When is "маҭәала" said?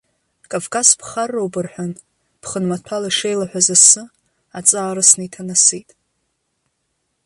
2.69-3.09